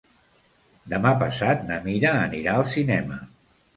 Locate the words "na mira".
1.69-2.15